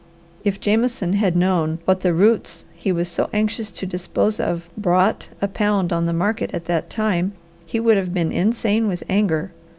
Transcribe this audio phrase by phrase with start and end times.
[0.43, 5.29] If Jameson had known what the roots he was so anxious to dispose of brought
[5.43, 7.33] a pound on the market at that time,
[7.67, 9.51] he would have been insane with anger.